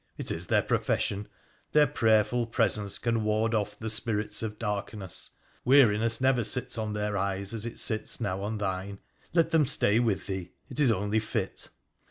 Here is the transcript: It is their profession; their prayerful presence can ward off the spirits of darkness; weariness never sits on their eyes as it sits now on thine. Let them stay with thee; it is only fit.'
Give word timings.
It 0.17 0.31
is 0.31 0.47
their 0.47 0.63
profession; 0.63 1.27
their 1.73 1.85
prayerful 1.85 2.47
presence 2.47 2.97
can 2.97 3.23
ward 3.23 3.53
off 3.53 3.77
the 3.77 3.87
spirits 3.87 4.41
of 4.41 4.57
darkness; 4.57 5.29
weariness 5.63 6.19
never 6.19 6.43
sits 6.43 6.75
on 6.79 6.93
their 6.93 7.15
eyes 7.15 7.53
as 7.53 7.67
it 7.67 7.77
sits 7.77 8.19
now 8.19 8.41
on 8.41 8.57
thine. 8.57 8.97
Let 9.35 9.51
them 9.51 9.67
stay 9.67 9.99
with 9.99 10.25
thee; 10.25 10.53
it 10.71 10.79
is 10.79 10.89
only 10.89 11.19
fit.' 11.19 11.69